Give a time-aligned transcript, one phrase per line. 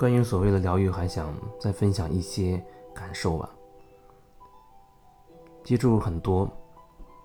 [0.00, 2.58] 关于所谓的疗愈，还想再分享一些
[2.94, 3.50] 感受吧。
[5.62, 6.48] 接触很多，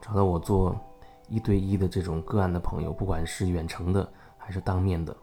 [0.02, 0.78] 找到我做
[1.30, 5.16] 一对一的这种个案的朋友，不管是远程的还是当面的，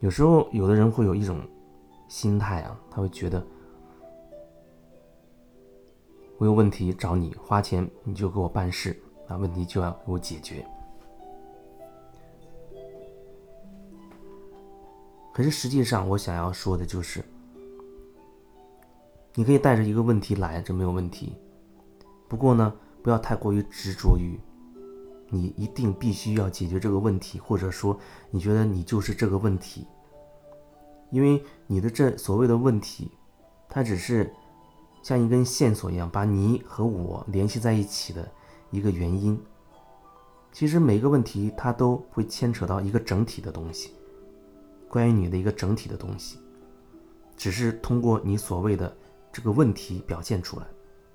[0.00, 1.40] 有时候有的人会有一种
[2.08, 3.42] 心态啊，他会觉得
[6.36, 8.94] 我有问题找你花钱，你就给我办事，
[9.26, 10.62] 那问题就要给我解决。
[15.34, 17.20] 可是实际上，我想要说的就是，
[19.34, 21.34] 你可以带着一个问题来，这没有问题。
[22.28, 24.38] 不过呢，不要太过于执着于
[25.30, 27.98] 你一定必须要解决这个问题，或者说
[28.30, 29.84] 你觉得你就是这个问题。
[31.10, 33.10] 因为你的这所谓的问题，
[33.68, 34.32] 它只是
[35.02, 38.30] 像一根线索一样，把你和我联系在一起的
[38.70, 39.36] 一个原因。
[40.52, 43.90] 其实每个问题它都会牵扯到一个整体的东西。
[44.94, 46.38] 关于你的一个整体的东西，
[47.36, 48.96] 只是通过你所谓的
[49.32, 50.66] 这个问题表现出来，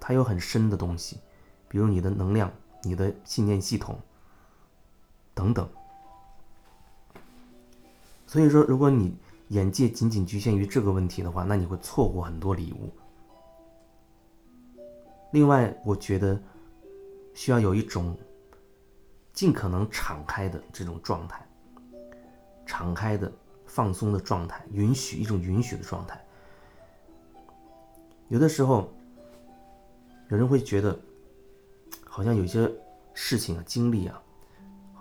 [0.01, 1.17] 它有很深的东西，
[1.69, 2.51] 比如你的能量、
[2.83, 3.97] 你的信念系统
[5.33, 5.65] 等等。
[8.27, 9.15] 所以说，如果你
[9.47, 12.91] 眼界仅仅局限于这个问题的话，那你会错过很多礼物。
[15.31, 16.37] 另外，我觉得
[17.33, 18.13] 需要有一种
[19.31, 21.47] 尽可能敞开的这种状态，
[22.65, 23.31] 敞开的。
[23.69, 26.19] 放松的状态，允许一种允许的状态。
[28.27, 28.91] 有的时候，
[30.29, 30.99] 有人会觉得，
[32.05, 32.69] 好像有些
[33.13, 34.21] 事情啊、经历啊，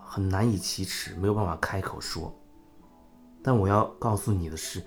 [0.05, 2.33] 很难以启齿，没有办法开口说。
[3.42, 4.83] 但我要告诉你的是，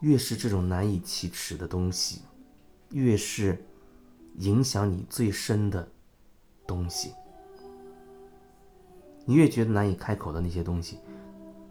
[0.00, 2.22] 越是这种难以启齿的东西，
[2.90, 3.64] 越是
[4.36, 5.88] 影响你最深的
[6.66, 7.14] 东西。
[9.24, 10.98] 你越觉得难以开口的那些东西。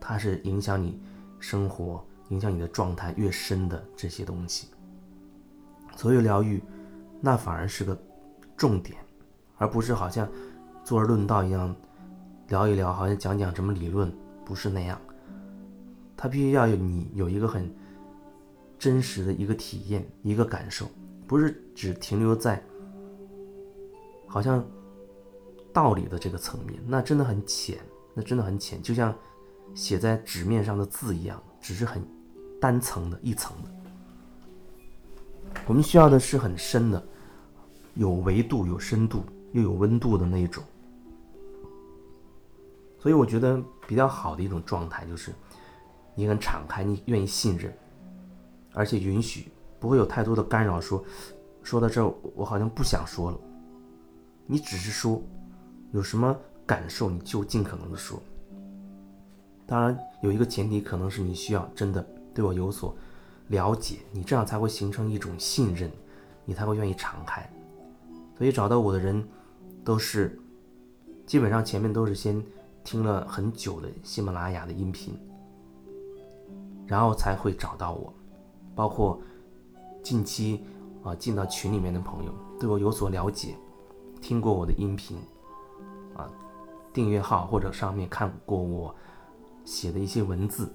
[0.10, 1.00] 它是影响你
[1.40, 4.70] 生活、影响你的状态越深的这些东西。
[5.96, 6.60] 所以疗愈，
[7.22, 7.96] 那反而是个
[8.58, 8.98] 重点，
[9.58, 10.28] 而不是好像
[10.84, 11.76] 坐而论道一样
[12.48, 14.12] 聊一聊，好像讲讲什么理论，
[14.44, 15.00] 不是那样。
[16.18, 17.72] 它必须要有你有一个很
[18.80, 20.88] 真实的一个体验、一个感受，
[21.28, 22.60] 不是只停留在
[24.26, 24.66] 好像
[25.72, 27.78] 道理的这个层面，那真的很浅，
[28.16, 29.16] 那真的很浅，就像。
[29.74, 32.06] 写在纸面上的字一样，只是很
[32.60, 33.70] 单层的一层的。
[35.66, 37.04] 我们需要的是很深的，
[37.96, 40.64] 有维度、有深度又有温度的那一种。
[43.00, 45.34] 所以我觉得比较好的一种状态就是，
[46.16, 47.74] 你很敞开，你愿意信任，
[48.74, 49.50] 而且允许，
[49.80, 50.82] 不会有太多的干扰。
[50.82, 51.04] 说
[51.64, 53.40] 说到这儿，我好像不想说了。
[54.46, 55.22] 你只是说，
[55.92, 58.22] 有什么感受你就尽可能的说。
[59.70, 62.04] 当然有一个前提，可能是你需要真的
[62.34, 62.96] 对我有所
[63.50, 65.92] 了解，你这样才会形成一种信任，
[66.44, 67.48] 你才会愿意敞开。
[68.36, 69.24] 所以找到我的人，
[69.84, 70.40] 都是
[71.28, 72.44] 基本上前面都是先
[72.84, 75.16] 听了很久的喜马拉雅的音频，
[76.88, 78.12] 然后才会找到我。
[78.74, 79.22] 包括
[80.02, 80.64] 近期
[81.04, 83.56] 啊进到群里面的朋友，对我有所了解，
[84.20, 85.16] 听过我的音频，
[86.16, 86.28] 啊
[86.92, 88.96] 订阅号或者上面看过我。
[89.70, 90.68] 写的一些文字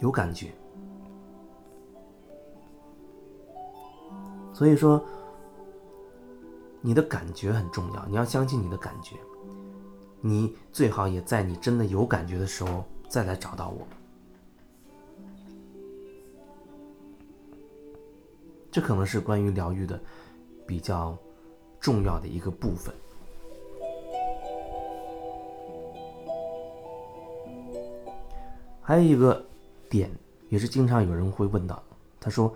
[0.00, 0.50] 有感觉，
[4.54, 5.04] 所以说
[6.80, 9.16] 你的感觉很重要，你要相信你的感觉，
[10.22, 13.86] 你最好也在你真的有感觉的时候再来找到我，
[18.70, 20.00] 这可能是关于疗愈的
[20.66, 21.14] 比较
[21.78, 22.94] 重要的一个部分。
[28.86, 29.42] 还有一个
[29.88, 30.10] 点，
[30.50, 31.82] 也是经常有人会问到，
[32.20, 32.54] 他说：“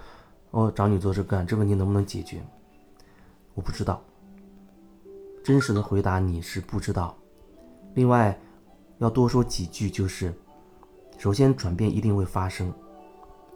[0.53, 2.43] 我找你做这个，这问题能不能解决？”
[3.56, 3.99] 我不知道。
[5.43, 7.17] 真实的回答你是不知道。
[7.94, 8.38] 另外，
[8.99, 10.35] 要多说几句，就是
[11.17, 12.70] 首先转变一定会发生，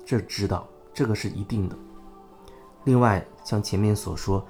[0.06, 1.76] 这知道，这个是一定的。
[2.84, 4.42] 另外，像前面所说，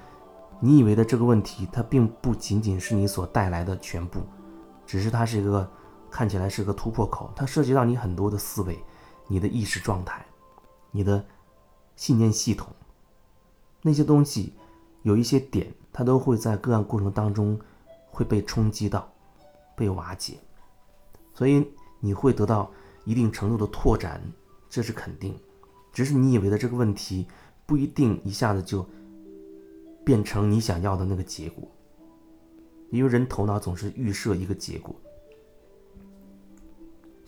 [0.61, 4.20] 你以为的这个问题，它并不仅仅是你所带来的全部，
[4.87, 5.69] 只是它是一个。
[6.12, 8.79] 看起来是个突破口，它涉及到你很多的思维、
[9.26, 10.25] 你的意识状态、
[10.91, 11.25] 你的
[11.97, 12.69] 信念系统，
[13.81, 14.53] 那些东西
[15.05, 17.59] 有一些点，它都会在个案过程当中
[18.11, 19.11] 会被冲击到、
[19.75, 20.38] 被瓦解，
[21.32, 21.67] 所以
[21.99, 22.70] 你会得到
[23.06, 24.20] 一定程度的拓展，
[24.69, 25.35] 这是肯定。
[25.94, 27.26] 只是你以为的这个问题
[27.64, 28.87] 不一定一下子就
[30.05, 31.67] 变成你想要的那个结果，
[32.91, 34.94] 因为人头脑总是预设一个结果。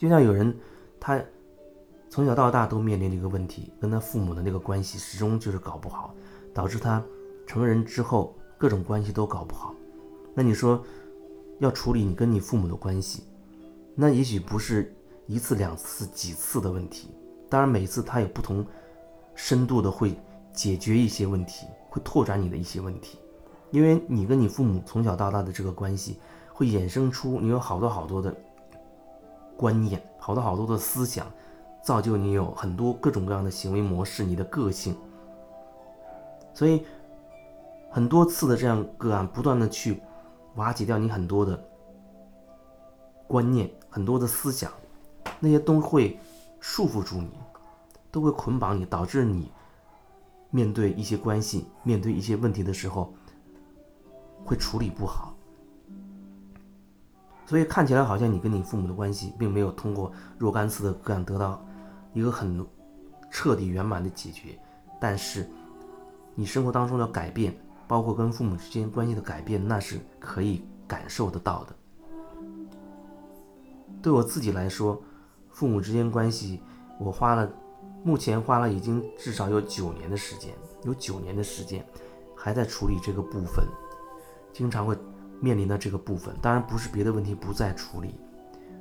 [0.04, 0.54] 就像有人，
[1.00, 1.18] 他
[2.10, 6.14] 从小到大都面临一个问题，跟他父母的那个关系始终就是搞不好，
[6.52, 7.02] 导致他
[7.46, 9.74] 成人之后各种关系都搞不好。
[10.34, 10.84] 那你说
[11.58, 13.24] 要处理你跟你父母的关系，
[13.94, 14.94] 那也许不是
[15.26, 17.08] 一次两次几次的问题，
[17.48, 18.62] 当然每次他有不同
[19.34, 20.14] 深度的会
[20.52, 23.18] 解决一些问题，会拓展你的一些问题，
[23.70, 26.18] 因为你跟你父母从小到大的这个关系，
[26.52, 28.36] 会衍生出你有好多好多的
[29.56, 31.26] 观念，好多好多的思想。
[31.82, 34.96] 造就你有很多各种各样的行为模式，你的个性，
[36.54, 36.82] 所以
[37.90, 40.00] 很多次的这样个案，不断的去
[40.54, 41.62] 瓦解掉你很多的
[43.26, 44.72] 观念、很多的思想，
[45.38, 46.18] 那些都会
[46.58, 47.28] 束缚住你，
[48.10, 49.52] 都会捆绑你，导致你
[50.48, 53.12] 面对一些关系、面对一些问题的时候，
[54.42, 55.33] 会处理不好。
[57.46, 61.64] 所以看起来好像你跟你父母的关系，并没有通过若干次的个案得到。
[62.12, 62.64] 一个很
[63.29, 64.56] 彻底圆满的解决，
[65.00, 65.50] 但是
[66.37, 67.52] 你生活当中的改变，
[67.88, 71.75] 包括跟父母之间关系的改变，那是可以感受得到的。
[74.00, 75.02] 对我自己来说，
[75.50, 76.62] 父母之间关系，
[77.00, 77.52] 我花了
[78.05, 80.55] 目前花了已经至少有九年的时间，
[80.85, 81.85] 有九年的时间
[82.37, 83.67] 还在处理这个部分，
[84.52, 84.96] 经常会
[85.44, 88.14] 面临的这个部分，当然不是别的问题不再处理，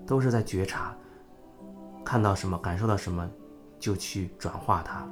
[0.08, 0.96] 都是在觉察。
[2.06, 3.30] 看到什么，感受到什么，
[3.78, 5.06] 就去转化它。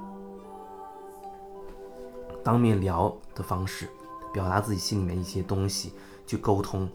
[2.41, 3.89] 当面聊的方式，
[4.31, 5.91] 表达自己心里面一些东西，
[6.25, 6.87] 去沟通，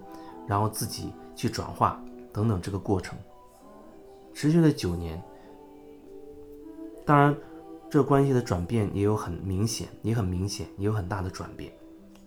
[0.47, 3.19] 然后自己去转化等等，这个过程
[4.32, 5.23] 持续了九年。
[7.05, 7.37] 当然，
[7.91, 11.70] 这关系的转变也有很明显，也很明显，也有很大的转变。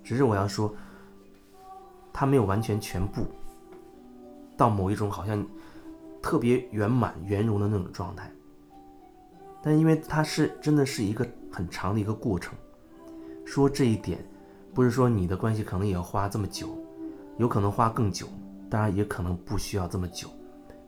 [0.04, 0.72] 只是我要说，
[2.14, 3.26] 它没有完全全部
[4.58, 5.46] 到某一种好像。
[6.22, 8.30] 特别圆满圆融的那种状态，
[9.64, 12.54] 但因为它是真的是一个很长的一个过程。
[13.46, 14.20] 说这一点，
[14.74, 16.78] 不是说你的关系可能也要花这么久，
[17.38, 18.28] 有可能花更久，
[18.70, 20.28] 当然也可能不需要这么久。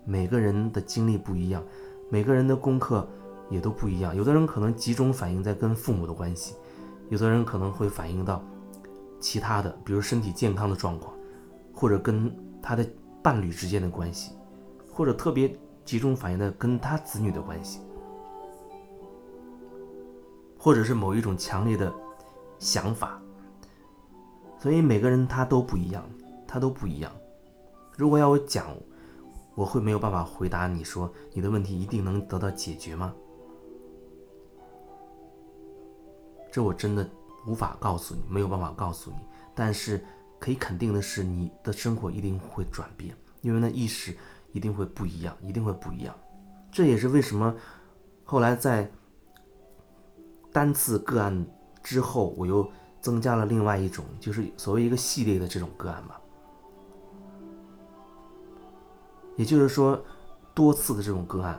[0.03, 1.63] 每个人的经历不一样，
[2.09, 3.07] 每个人的功课
[3.49, 4.13] 也都不一样。
[4.13, 6.55] 有的人可能集中反映在跟父母的关系，
[7.07, 8.43] 有的人可能会反映到
[9.21, 11.13] 其他的，比如身体健康的状况，
[11.73, 12.85] 或者跟他的
[13.23, 14.33] 伴侣之间的关系。
[14.93, 17.79] 或者特别集中反映的跟他子女的关系，
[20.59, 21.91] 或者是某一种强烈的
[22.59, 23.19] 想法，
[24.59, 26.03] 所以每个人他都不一样，
[26.45, 27.09] 他都不一样。
[27.97, 28.67] 如果要我讲，
[29.55, 33.15] 我会没有办法回答你说你的问题一定能得到解决吗？
[36.51, 37.09] 这我真的
[37.45, 39.17] 无法告诉你，没有办法告诉你。
[39.53, 40.03] 但是
[40.39, 44.15] 可以肯定的是，你的生活一定会转变，因为那意识。
[44.53, 46.13] 一定会不一样，一定会不一样。
[46.69, 47.55] 这也是为什么
[48.25, 48.91] 后来在
[50.51, 51.47] 单次个案
[51.81, 56.19] 之后，我又增加了另外一种，就是所谓一个系列的这种个案吧。
[59.37, 59.97] 也就是说，
[60.53, 61.57] 多次的这种个案，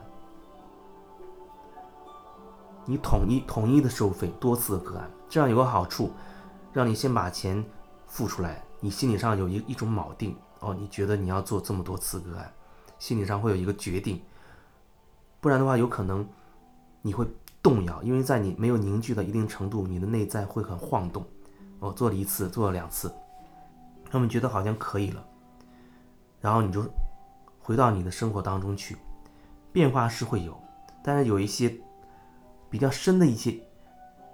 [2.84, 6.10] 你统一统一的收费，多次的个案，这样有个好处，
[6.72, 7.64] 让你先把钱
[8.06, 12.52] 付出来，你心理上有一一种锚定哦，你觉得你要做这么多次个案。
[12.98, 14.22] 心理上会有一个决定，
[15.40, 16.24] 不然的话，有可能
[17.02, 17.26] 你会
[17.60, 21.24] 动摇，因为在你没有凝聚到一定程度，你的内在会很晃动。
[21.80, 23.12] 哦，做了一次，做了两次，
[24.08, 25.24] 他们觉得好像可以了，
[26.40, 26.84] 然后你就
[27.60, 28.96] 回到你的生活当中去，
[29.72, 30.56] 变化是会有，
[31.02, 31.76] 但是有一些
[32.72, 33.60] 比较深的一些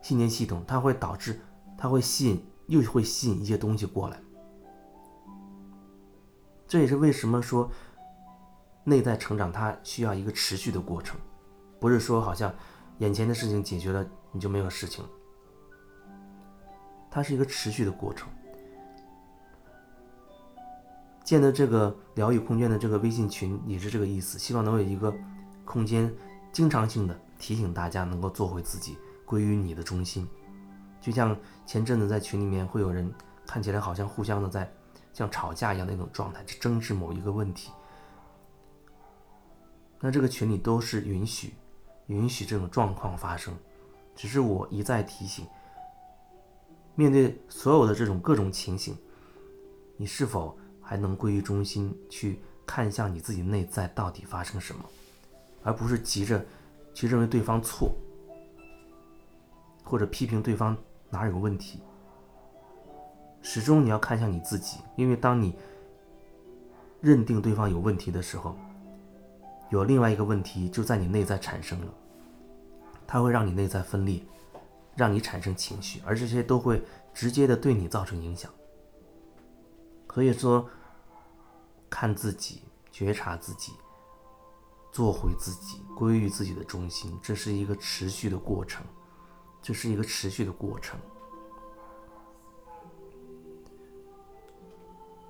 [0.00, 1.40] 信念系统，它会导致，
[1.76, 4.20] 它会吸引，又会吸引一些东西过来。
[6.68, 7.68] 这也是为什么说。
[8.84, 11.20] 内在成长，它需要一个持续的过程，
[11.78, 12.54] 不是说好像
[13.00, 15.04] 眼前的事情解决了你就没有事情，
[17.10, 18.26] 它是一个持续的过程。
[21.22, 25.14] 建的这个疗愈空间的这个微信群也是这个意思，希望能有一个
[25.66, 26.10] 空间，
[26.50, 30.28] 经常性的提醒大家能够做回自己，归于你的中心。
[31.00, 33.10] 就像前阵子在群里面会有人
[33.46, 34.70] 看起来好像互相的在
[35.12, 37.70] 像吵架一样的那种状态，争执某一个问题。
[40.00, 41.54] 那这个群里都是允许，
[42.06, 43.54] 允许这种状况发生，
[44.14, 45.46] 只是我一再提醒，
[46.94, 48.96] 面对所有的这种各种情形，
[49.96, 54.84] 你是否还能归于中心，去看向你自己内在到底发生什么，
[55.62, 56.44] 而不是急着
[56.98, 57.94] 去认为对方错，
[59.84, 60.76] 或者批评对方
[61.10, 61.80] 哪有问题。
[63.40, 65.54] 始终你要看向你自己，因为当你
[67.00, 68.56] 认定对方有问题的时候。
[69.70, 71.94] 有另外一个问题就在你内在产生了，
[73.06, 74.20] 它会让你内在分裂，
[74.96, 76.82] 让你产生情绪，而这些都会
[77.14, 78.50] 直接的对你造成影响。
[80.12, 80.68] 所以说，
[81.88, 83.72] 看自己，觉察自己，
[84.98, 88.84] 做回自己，归于自己的中心，这是一个持续的过程，
[89.62, 90.98] 这是一个持续的过程。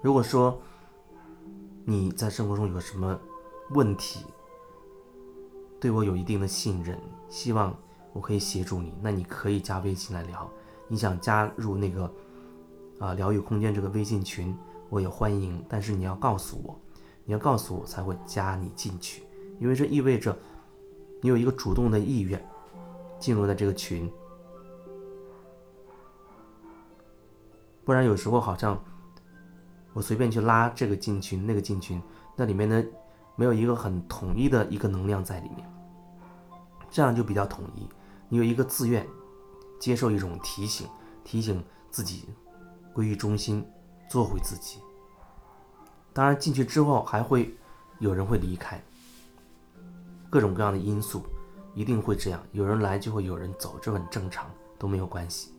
[0.01, 0.59] 如果说
[1.85, 3.21] 你在生活中有什么
[3.73, 4.25] 问题，
[5.79, 6.99] 对我有一定的信任，
[7.29, 7.77] 希望
[8.15, 10.51] 我可以协助你，那你可以加微信来聊。
[10.87, 12.11] 你想加入那个
[13.01, 14.57] 啊疗愈空间这个微信群，
[14.89, 15.63] 我也欢迎。
[15.69, 16.75] 但是你要告诉我，
[17.27, 19.25] 你要告诉我才会加你进去，
[19.59, 20.37] 因为这意味着
[21.21, 22.43] 你有一个主动的意愿
[23.19, 24.11] 进入到这个群。
[27.85, 28.79] 不然有时候好像
[29.95, 32.01] 我随便去拉这个进群，那个进群，
[32.37, 32.85] 那里面呢
[33.35, 35.67] 没有一个很统一的一个能量在里面，
[36.91, 37.89] 这样就比较统一。
[38.29, 39.07] 你有一个自愿
[39.81, 40.87] 接受一种提醒，
[41.25, 42.29] 提醒自己
[42.93, 43.67] 归于中心，
[44.11, 44.79] 做回自己。
[46.13, 47.57] 当然进去之后还会
[47.99, 48.79] 有人会离开，
[50.31, 51.23] 各种各样的因素
[51.75, 55.53] 一定会这样，有人来就会有人走，这很正常，都没有关系。